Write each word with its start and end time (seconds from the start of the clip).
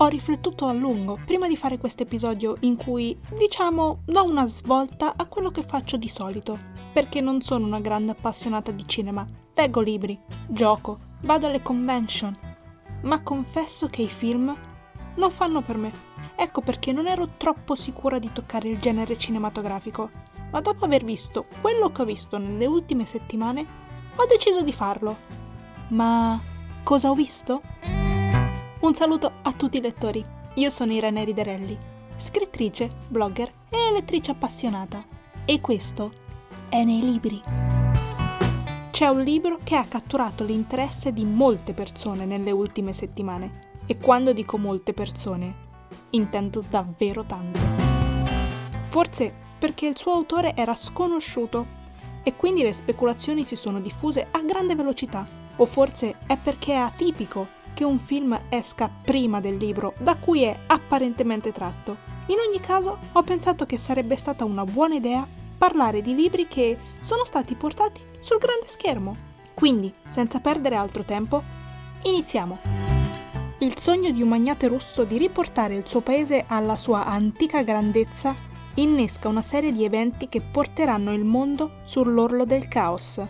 ho 0.00 0.06
riflettuto 0.06 0.66
a 0.66 0.72
lungo 0.72 1.18
prima 1.24 1.48
di 1.48 1.56
fare 1.56 1.78
questo 1.78 2.04
episodio 2.04 2.56
in 2.60 2.76
cui, 2.76 3.18
diciamo, 3.36 3.98
do 4.04 4.24
una 4.24 4.46
svolta 4.46 5.14
a 5.16 5.26
quello 5.26 5.50
che 5.50 5.64
faccio 5.64 5.96
di 5.96 6.08
solito, 6.08 6.56
perché 6.92 7.20
non 7.20 7.40
sono 7.40 7.66
una 7.66 7.80
grande 7.80 8.12
appassionata 8.12 8.70
di 8.70 8.86
cinema. 8.86 9.26
Leggo 9.54 9.80
libri, 9.80 10.18
gioco, 10.46 10.98
vado 11.22 11.46
alle 11.46 11.62
convention, 11.62 12.36
ma 13.02 13.22
confesso 13.22 13.88
che 13.88 14.02
i 14.02 14.08
film 14.08 14.56
non 15.16 15.30
fanno 15.32 15.62
per 15.62 15.76
me. 15.76 15.92
Ecco 16.36 16.60
perché 16.60 16.92
non 16.92 17.08
ero 17.08 17.30
troppo 17.36 17.74
sicura 17.74 18.20
di 18.20 18.30
toccare 18.32 18.68
il 18.68 18.78
genere 18.78 19.18
cinematografico, 19.18 20.10
ma 20.52 20.60
dopo 20.60 20.84
aver 20.84 21.02
visto 21.02 21.46
quello 21.60 21.90
che 21.90 22.02
ho 22.02 22.04
visto 22.04 22.38
nelle 22.38 22.66
ultime 22.66 23.04
settimane, 23.04 23.66
ho 24.14 24.26
deciso 24.26 24.62
di 24.62 24.72
farlo. 24.72 25.16
Ma 25.88 26.40
cosa 26.84 27.10
ho 27.10 27.14
visto? 27.14 27.97
Un 28.80 28.94
saluto 28.94 29.32
a 29.42 29.52
tutti 29.54 29.78
i 29.78 29.80
lettori. 29.80 30.24
Io 30.54 30.70
sono 30.70 30.92
Irene 30.92 31.24
Riderelli, 31.24 31.76
scrittrice, 32.16 32.88
blogger 33.08 33.50
e 33.68 33.90
lettrice 33.90 34.30
appassionata. 34.30 35.04
E 35.44 35.60
questo 35.60 36.12
è 36.68 36.84
nei 36.84 37.00
libri. 37.00 37.42
C'è 38.92 39.08
un 39.08 39.22
libro 39.24 39.58
che 39.64 39.74
ha 39.74 39.84
catturato 39.84 40.44
l'interesse 40.44 41.12
di 41.12 41.24
molte 41.24 41.72
persone 41.72 42.24
nelle 42.24 42.52
ultime 42.52 42.92
settimane. 42.92 43.66
E 43.84 43.98
quando 43.98 44.32
dico 44.32 44.58
molte 44.58 44.92
persone, 44.92 45.54
intendo 46.10 46.62
davvero 46.70 47.24
tanto. 47.24 47.58
Forse 48.86 49.34
perché 49.58 49.88
il 49.88 49.98
suo 49.98 50.12
autore 50.12 50.54
era 50.54 50.76
sconosciuto 50.76 51.66
e 52.22 52.36
quindi 52.36 52.62
le 52.62 52.72
speculazioni 52.72 53.42
si 53.42 53.56
sono 53.56 53.80
diffuse 53.80 54.28
a 54.30 54.40
grande 54.42 54.76
velocità. 54.76 55.26
O 55.56 55.66
forse 55.66 56.18
è 56.28 56.36
perché 56.36 56.74
è 56.74 56.76
atipico 56.76 57.57
che 57.78 57.84
un 57.84 58.00
film 58.00 58.36
esca 58.48 58.90
prima 59.04 59.40
del 59.40 59.56
libro 59.56 59.94
da 59.98 60.16
cui 60.16 60.42
è 60.42 60.52
apparentemente 60.66 61.52
tratto. 61.52 61.96
In 62.26 62.38
ogni 62.44 62.58
caso, 62.58 62.98
ho 63.12 63.22
pensato 63.22 63.66
che 63.66 63.78
sarebbe 63.78 64.16
stata 64.16 64.44
una 64.44 64.64
buona 64.64 64.96
idea 64.96 65.24
parlare 65.56 66.02
di 66.02 66.12
libri 66.12 66.48
che 66.48 66.76
sono 66.98 67.24
stati 67.24 67.54
portati 67.54 68.00
sul 68.18 68.38
grande 68.38 68.66
schermo. 68.66 69.16
Quindi, 69.54 69.94
senza 70.08 70.40
perdere 70.40 70.74
altro 70.74 71.04
tempo, 71.04 71.40
iniziamo. 72.02 72.58
Il 73.58 73.78
sogno 73.78 74.10
di 74.10 74.22
un 74.22 74.28
magnate 74.28 74.66
russo 74.66 75.04
di 75.04 75.16
riportare 75.16 75.76
il 75.76 75.86
suo 75.86 76.00
paese 76.00 76.46
alla 76.48 76.74
sua 76.74 77.06
antica 77.06 77.62
grandezza 77.62 78.34
innesca 78.74 79.28
una 79.28 79.42
serie 79.42 79.70
di 79.70 79.84
eventi 79.84 80.28
che 80.28 80.40
porteranno 80.40 81.12
il 81.14 81.22
mondo 81.22 81.74
sull'orlo 81.84 82.44
del 82.44 82.66
caos. 82.66 83.22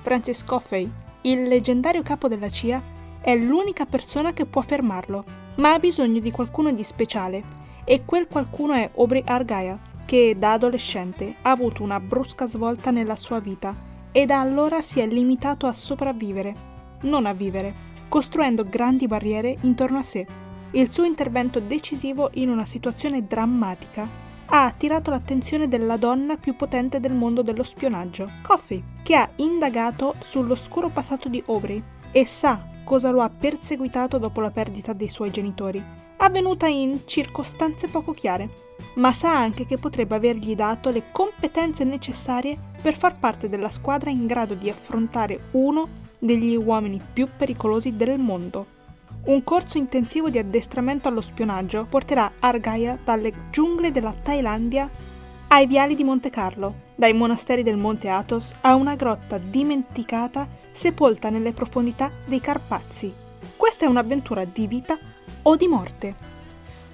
Francis 0.00 0.42
Coffey, 0.42 0.90
il 1.20 1.44
leggendario 1.44 2.02
capo 2.02 2.26
della 2.26 2.50
CIA, 2.50 2.98
è 3.22 3.36
l'unica 3.36 3.86
persona 3.86 4.32
che 4.32 4.44
può 4.44 4.60
fermarlo, 4.62 5.24
ma 5.56 5.72
ha 5.72 5.78
bisogno 5.78 6.18
di 6.18 6.32
qualcuno 6.32 6.72
di 6.72 6.82
speciale 6.82 7.60
e 7.84 8.04
quel 8.04 8.26
qualcuno 8.26 8.74
è 8.74 8.90
Aubrey 8.96 9.22
Argyle, 9.24 9.90
che 10.04 10.36
da 10.36 10.52
adolescente 10.52 11.36
ha 11.42 11.50
avuto 11.50 11.82
una 11.82 12.00
brusca 12.00 12.46
svolta 12.46 12.90
nella 12.90 13.16
sua 13.16 13.38
vita 13.38 13.74
e 14.10 14.26
da 14.26 14.40
allora 14.40 14.82
si 14.82 15.00
è 15.00 15.06
limitato 15.06 15.66
a 15.66 15.72
sopravvivere, 15.72 16.54
non 17.02 17.24
a 17.24 17.32
vivere, 17.32 17.90
costruendo 18.08 18.66
grandi 18.68 19.06
barriere 19.06 19.56
intorno 19.62 19.98
a 19.98 20.02
sé. 20.02 20.26
Il 20.72 20.90
suo 20.90 21.04
intervento 21.04 21.60
decisivo 21.60 22.30
in 22.34 22.50
una 22.50 22.64
situazione 22.64 23.26
drammatica 23.26 24.06
ha 24.46 24.64
attirato 24.66 25.10
l'attenzione 25.10 25.68
della 25.68 25.96
donna 25.96 26.36
più 26.36 26.56
potente 26.56 27.00
del 27.00 27.14
mondo 27.14 27.42
dello 27.42 27.62
spionaggio, 27.62 28.28
Coffee, 28.42 28.82
che 29.02 29.14
ha 29.14 29.30
indagato 29.36 30.16
sull'oscuro 30.18 30.88
passato 30.90 31.28
di 31.28 31.42
Aubrey 31.46 31.82
e 32.10 32.26
sa 32.26 32.70
cosa 32.84 33.10
lo 33.10 33.22
ha 33.22 33.30
perseguitato 33.30 34.18
dopo 34.18 34.40
la 34.40 34.50
perdita 34.50 34.92
dei 34.92 35.08
suoi 35.08 35.30
genitori, 35.30 35.82
avvenuta 36.18 36.66
in 36.66 37.00
circostanze 37.04 37.88
poco 37.88 38.12
chiare, 38.12 38.48
ma 38.94 39.12
sa 39.12 39.36
anche 39.36 39.64
che 39.64 39.78
potrebbe 39.78 40.14
avergli 40.14 40.54
dato 40.54 40.90
le 40.90 41.10
competenze 41.12 41.84
necessarie 41.84 42.56
per 42.80 42.96
far 42.96 43.18
parte 43.18 43.48
della 43.48 43.68
squadra 43.68 44.10
in 44.10 44.26
grado 44.26 44.54
di 44.54 44.68
affrontare 44.68 45.48
uno 45.52 45.88
degli 46.18 46.56
uomini 46.56 47.00
più 47.12 47.28
pericolosi 47.36 47.96
del 47.96 48.18
mondo. 48.18 48.66
Un 49.24 49.44
corso 49.44 49.78
intensivo 49.78 50.30
di 50.30 50.38
addestramento 50.38 51.08
allo 51.08 51.20
spionaggio 51.20 51.86
porterà 51.88 52.32
Argaia 52.40 52.98
dalle 53.02 53.32
giungle 53.50 53.92
della 53.92 54.12
Thailandia 54.12 54.90
ai 55.48 55.66
viali 55.66 55.94
di 55.94 56.02
Monte 56.02 56.30
Carlo, 56.30 56.74
dai 57.02 57.14
monasteri 57.14 57.64
del 57.64 57.78
Monte 57.78 58.08
Athos 58.08 58.52
a 58.60 58.76
una 58.76 58.94
grotta 58.94 59.36
dimenticata 59.36 60.46
sepolta 60.70 61.30
nelle 61.30 61.50
profondità 61.50 62.12
dei 62.26 62.38
Carpazi. 62.38 63.12
Questa 63.56 63.84
è 63.84 63.88
un'avventura 63.88 64.44
di 64.44 64.68
vita 64.68 64.96
o 65.42 65.56
di 65.56 65.66
morte. 65.66 66.14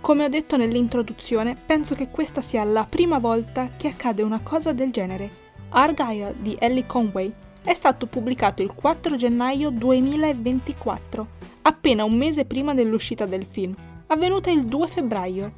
Come 0.00 0.24
ho 0.24 0.28
detto 0.28 0.56
nell'introduzione, 0.56 1.54
penso 1.54 1.94
che 1.94 2.08
questa 2.10 2.40
sia 2.40 2.64
la 2.64 2.84
prima 2.84 3.18
volta 3.18 3.68
che 3.76 3.86
accade 3.86 4.22
una 4.22 4.40
cosa 4.42 4.72
del 4.72 4.90
genere. 4.90 5.30
Argyle 5.68 6.34
di 6.36 6.56
Ellie 6.58 6.84
Conway 6.84 7.32
è 7.62 7.72
stato 7.72 8.06
pubblicato 8.06 8.60
il 8.60 8.74
4 8.74 9.14
gennaio 9.14 9.70
2024, 9.70 11.26
appena 11.62 12.02
un 12.02 12.16
mese 12.16 12.44
prima 12.44 12.74
dell'uscita 12.74 13.24
del 13.24 13.46
film, 13.48 13.72
avvenuta 14.08 14.50
il 14.50 14.64
2 14.64 14.88
febbraio. 14.88 15.52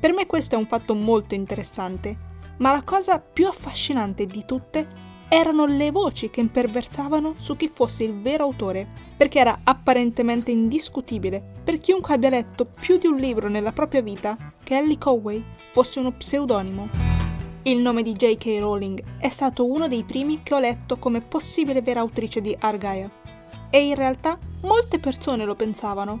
Per 0.00 0.14
me 0.14 0.24
questo 0.24 0.54
è 0.54 0.58
un 0.58 0.64
fatto 0.64 0.94
molto 0.94 1.34
interessante, 1.34 2.28
ma 2.60 2.72
la 2.72 2.82
cosa 2.82 3.18
più 3.18 3.46
affascinante 3.46 4.26
di 4.26 4.44
tutte 4.44 5.08
erano 5.28 5.64
le 5.64 5.90
voci 5.90 6.28
che 6.28 6.40
imperversavano 6.40 7.34
su 7.36 7.54
chi 7.56 7.68
fosse 7.68 8.04
il 8.04 8.20
vero 8.20 8.44
autore, 8.44 8.86
perché 9.16 9.38
era 9.38 9.60
apparentemente 9.62 10.50
indiscutibile 10.50 11.42
per 11.62 11.78
chiunque 11.78 12.14
abbia 12.14 12.30
letto 12.30 12.64
più 12.66 12.98
di 12.98 13.06
un 13.06 13.16
libro 13.16 13.48
nella 13.48 13.72
propria 13.72 14.02
vita 14.02 14.36
che 14.62 14.76
Ellie 14.76 14.98
Conway 14.98 15.42
fosse 15.70 16.00
uno 16.00 16.10
pseudonimo. 16.10 16.88
Il 17.62 17.78
nome 17.78 18.02
di 18.02 18.14
J.K. 18.14 18.56
Rowling 18.58 19.02
è 19.18 19.28
stato 19.28 19.70
uno 19.70 19.86
dei 19.86 20.02
primi 20.02 20.42
che 20.42 20.54
ho 20.54 20.58
letto 20.58 20.96
come 20.96 21.20
possibile 21.20 21.82
vera 21.82 22.00
autrice 22.00 22.40
di 22.40 22.56
Argaia. 22.58 23.08
E 23.70 23.86
in 23.86 23.94
realtà 23.94 24.38
molte 24.62 24.98
persone 24.98 25.44
lo 25.44 25.54
pensavano, 25.54 26.18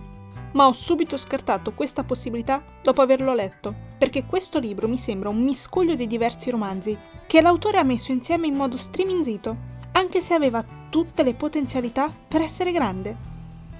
ma 0.52 0.66
ho 0.66 0.72
subito 0.72 1.16
scartato 1.16 1.72
questa 1.72 2.04
possibilità 2.04 2.62
dopo 2.82 3.02
averlo 3.02 3.34
letto, 3.34 3.88
perché 4.00 4.24
questo 4.24 4.58
libro 4.58 4.88
mi 4.88 4.96
sembra 4.96 5.28
un 5.28 5.42
miscuglio 5.42 5.94
di 5.94 6.06
diversi 6.06 6.48
romanzi 6.48 6.96
che 7.26 7.42
l'autore 7.42 7.76
ha 7.76 7.82
messo 7.82 8.12
insieme 8.12 8.46
in 8.46 8.54
modo 8.54 8.78
striminzito, 8.78 9.54
anche 9.92 10.22
se 10.22 10.32
aveva 10.32 10.64
tutte 10.88 11.22
le 11.22 11.34
potenzialità 11.34 12.10
per 12.26 12.40
essere 12.40 12.72
grande. 12.72 13.14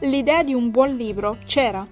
L'idea 0.00 0.42
di 0.42 0.52
un 0.52 0.70
buon 0.70 0.94
libro 0.94 1.38
c'era, 1.46 1.86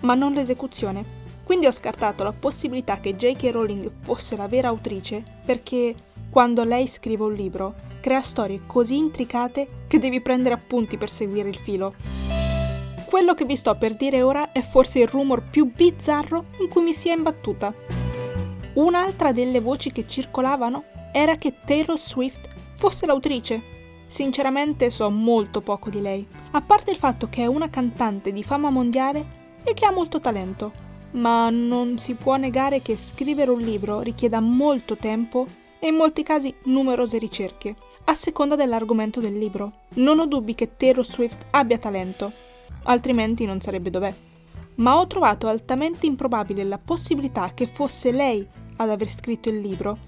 ma 0.00 0.14
non 0.14 0.32
l'esecuzione. 0.32 1.04
Quindi 1.44 1.66
ho 1.66 1.70
scartato 1.70 2.24
la 2.24 2.32
possibilità 2.32 2.98
che 2.98 3.14
J.K. 3.14 3.50
Rowling 3.52 3.88
fosse 4.00 4.34
la 4.34 4.48
vera 4.48 4.66
autrice, 4.66 5.22
perché 5.46 5.94
quando 6.30 6.64
lei 6.64 6.88
scrive 6.88 7.22
un 7.22 7.32
libro, 7.32 7.76
crea 8.00 8.20
storie 8.20 8.62
così 8.66 8.96
intricate 8.96 9.84
che 9.86 10.00
devi 10.00 10.20
prendere 10.20 10.56
appunti 10.56 10.96
per 10.96 11.10
seguire 11.10 11.48
il 11.48 11.58
filo. 11.58 11.94
Quello 13.08 13.32
che 13.32 13.46
vi 13.46 13.56
sto 13.56 13.74
per 13.74 13.96
dire 13.96 14.20
ora 14.20 14.52
è 14.52 14.60
forse 14.60 14.98
il 14.98 15.08
rumor 15.08 15.42
più 15.42 15.72
bizzarro 15.72 16.44
in 16.60 16.68
cui 16.68 16.82
mi 16.82 16.92
sia 16.92 17.14
imbattuta. 17.14 17.72
Un'altra 18.74 19.32
delle 19.32 19.60
voci 19.60 19.92
che 19.92 20.06
circolavano 20.06 20.84
era 21.10 21.36
che 21.36 21.54
Taylor 21.64 21.98
Swift 21.98 22.46
fosse 22.76 23.06
l'autrice. 23.06 23.62
Sinceramente 24.06 24.90
so 24.90 25.08
molto 25.08 25.62
poco 25.62 25.88
di 25.88 26.02
lei, 26.02 26.26
a 26.50 26.60
parte 26.60 26.90
il 26.90 26.98
fatto 26.98 27.28
che 27.30 27.44
è 27.44 27.46
una 27.46 27.70
cantante 27.70 28.30
di 28.30 28.42
fama 28.42 28.68
mondiale 28.68 29.24
e 29.64 29.72
che 29.72 29.86
ha 29.86 29.90
molto 29.90 30.20
talento, 30.20 30.70
ma 31.12 31.48
non 31.48 31.98
si 31.98 32.12
può 32.12 32.36
negare 32.36 32.82
che 32.82 32.98
scrivere 32.98 33.50
un 33.50 33.62
libro 33.62 34.00
richieda 34.00 34.38
molto 34.40 34.98
tempo 34.98 35.46
e 35.78 35.88
in 35.88 35.94
molti 35.94 36.22
casi 36.22 36.54
numerose 36.64 37.16
ricerche, 37.16 37.74
a 38.04 38.14
seconda 38.14 38.54
dell'argomento 38.54 39.18
del 39.18 39.38
libro. 39.38 39.72
Non 39.94 40.18
ho 40.18 40.26
dubbi 40.26 40.54
che 40.54 40.76
Taylor 40.76 41.06
Swift 41.06 41.46
abbia 41.50 41.78
talento, 41.78 42.32
altrimenti 42.88 43.44
non 43.44 43.60
sarebbe 43.60 43.90
dov'è. 43.90 44.14
Ma 44.76 44.98
ho 44.98 45.06
trovato 45.06 45.48
altamente 45.48 46.06
improbabile 46.06 46.64
la 46.64 46.78
possibilità 46.78 47.52
che 47.54 47.66
fosse 47.66 48.10
lei 48.10 48.46
ad 48.76 48.90
aver 48.90 49.08
scritto 49.08 49.48
il 49.48 49.60
libro, 49.60 49.98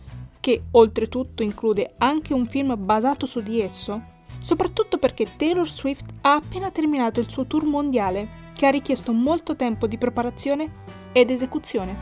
che 0.40 0.62
oltretutto 0.72 1.42
include 1.42 1.94
anche 1.98 2.34
un 2.34 2.46
film 2.46 2.74
basato 2.78 3.26
su 3.26 3.40
di 3.40 3.60
esso, 3.60 4.02
soprattutto 4.38 4.98
perché 4.98 5.36
Taylor 5.36 5.68
Swift 5.68 6.08
ha 6.22 6.34
appena 6.34 6.70
terminato 6.70 7.20
il 7.20 7.28
suo 7.28 7.46
tour 7.46 7.64
mondiale, 7.64 8.38
che 8.54 8.66
ha 8.66 8.70
richiesto 8.70 9.12
molto 9.12 9.56
tempo 9.56 9.86
di 9.86 9.98
preparazione 9.98 10.84
ed 11.12 11.30
esecuzione. 11.30 11.96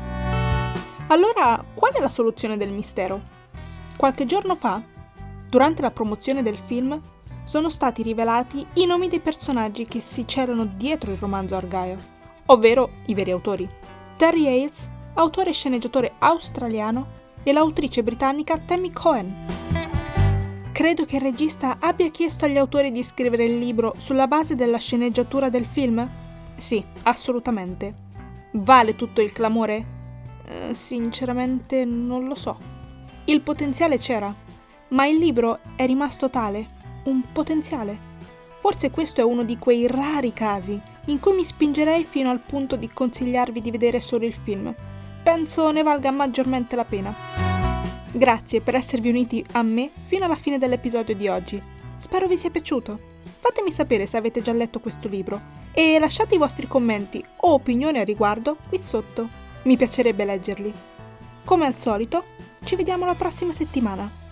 Allora, 1.09 1.65
qual 1.75 1.93
è 1.95 2.01
la 2.01 2.09
soluzione 2.09 2.57
del 2.57 2.71
mistero? 2.71 3.21
Qualche 3.97 4.27
giorno 4.27 4.55
fa, 4.55 4.83
durante 5.49 5.83
la 5.83 5.91
promozione 5.91 6.43
del 6.43 6.59
film, 6.59 7.01
sono 7.49 7.71
stati 7.71 8.03
rivelati 8.03 8.65
i 8.75 8.85
nomi 8.85 9.09
dei 9.09 9.21
personaggi 9.21 9.87
che 9.87 10.01
si 10.01 10.27
c'erano 10.27 10.67
dietro 10.67 11.13
il 11.13 11.17
romanzo 11.17 11.57
Argyle, 11.57 11.99
ovvero 12.47 12.91
i 13.07 13.15
veri 13.15 13.31
autori. 13.31 13.67
Terry 14.19 14.47
Hales, 14.47 14.91
autore 15.15 15.49
e 15.49 15.55
sceneggiatore 15.55 16.13
australiano, 16.19 17.17
e 17.43 17.53
l'autrice 17.53 18.03
britannica 18.03 18.59
Tammy 18.59 18.93
Cohen. 18.93 19.47
Credo 20.73 21.07
che 21.07 21.17
il 21.17 21.23
regista 21.23 21.79
abbia 21.81 22.11
chiesto 22.11 22.45
agli 22.45 22.59
autori 22.59 22.93
di 22.93 23.03
scrivere 23.03 23.45
il 23.45 23.57
libro 23.57 23.95
sulla 23.97 24.27
base 24.27 24.55
della 24.55 24.77
sceneggiatura 24.77 25.49
del 25.49 25.65
film? 25.65 26.07
Sì, 26.55 26.85
assolutamente. 27.05 27.95
Vale 28.53 28.95
tutto 28.95 29.23
il 29.23 29.33
clamore? 29.33 29.87
Eh, 30.45 30.75
sinceramente 30.75 31.87
non 31.87 32.27
lo 32.27 32.35
so. 32.35 32.59
Il 33.25 33.41
potenziale 33.41 33.97
c'era, 33.97 34.35
ma 34.89 35.07
il 35.07 35.17
libro 35.17 35.61
è 35.77 35.87
rimasto 35.87 36.29
tale, 36.29 36.77
un 37.05 37.23
potenziale. 37.33 37.97
Forse 38.61 38.91
questo 38.91 39.21
è 39.21 39.25
uno 39.25 39.45
di 39.45 39.59
quei 39.59 39.87
rari 39.87 40.33
casi 40.33 40.81
in 41.07 41.21
cui 41.21 41.35
mi 41.35 41.45
spingerei 41.45 42.05
fino 42.05 42.31
al 42.31 42.41
punto 42.41 42.77
di 42.77 42.89
consigliarvi 42.89 43.61
di 43.61 43.71
vedere 43.71 44.01
solo 44.01 44.27
il 44.27 44.35
film. 44.35 44.75
Penso 45.23 45.71
ne 45.71 45.83
valga 45.83 46.11
maggiormente 46.11 46.77
la 46.77 46.85
pena. 46.85 47.15
Grazie 48.11 48.61
per 48.61 48.75
esservi 48.75 49.09
uniti 49.09 49.45
a 49.53 49.63
me 49.63 49.91
fino 50.07 50.25
alla 50.25 50.35
fine 50.35 50.59
dell'episodio 50.59 51.15
di 51.15 51.29
oggi. 51.29 51.61
Spero 51.97 52.27
vi 52.27 52.37
sia 52.37 52.51
piaciuto. 52.51 52.99
Fatemi 53.39 53.71
sapere 53.71 54.07
se 54.07 54.17
avete 54.17 54.41
già 54.43 54.53
letto 54.53 54.81
questo 54.81 55.09
libro 55.09 55.41
e 55.73 55.99
lasciate 55.99 56.35
i 56.35 56.39
vostri 56.39 56.67
commenti 56.67 57.25
o 57.37 57.53
opinioni 57.53 57.99
a 57.99 58.05
riguardo 58.05 58.57
qui 58.69 58.83
sotto. 58.83 59.29
Mi 59.63 59.77
piacerebbe 59.77 60.25
leggerli. 60.25 60.73
Come 61.45 61.67
al 61.67 61.79
solito, 61.79 62.25
ci 62.65 62.77
vediamo 62.77 63.05
la 63.07 63.15
prossima 63.15 63.53
settimana. 63.53 64.28